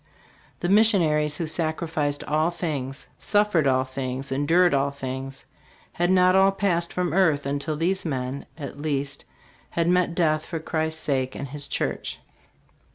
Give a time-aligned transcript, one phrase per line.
[0.61, 5.45] The missionaries who sacrificed all things, suffered all things, endured all things,
[5.91, 9.25] had not all passed from earth until these men, at least,
[9.69, 12.19] had met death for Christ's sake and his church.